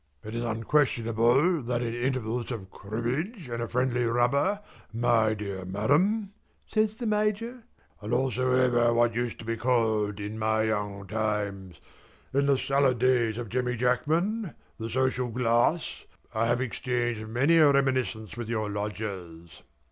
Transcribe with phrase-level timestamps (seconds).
[0.23, 4.59] "It is unquestionable that in intervals of cribbage and a friendly rubber,
[4.91, 6.33] my dear Madam,"
[6.65, 7.65] says the Major,
[8.01, 11.79] "and also over what used to be called in my young times
[12.33, 17.71] in the salad days of Jemmy Jackman the social glass, I have exchanged many a
[17.71, 19.61] reminiscence with your Lodgers."